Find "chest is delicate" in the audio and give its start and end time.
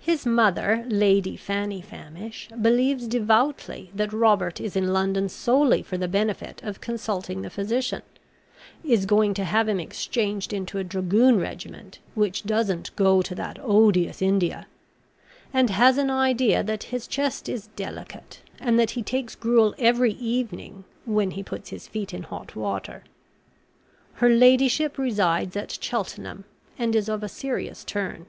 17.06-18.40